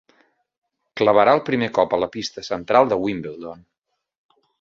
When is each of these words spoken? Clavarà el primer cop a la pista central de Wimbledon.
Clavarà 1.01 1.35
el 1.39 1.43
primer 1.49 1.69
cop 1.75 1.93
a 1.97 1.99
la 2.05 2.09
pista 2.15 2.45
central 2.47 2.89
de 2.93 2.99
Wimbledon. 3.03 3.63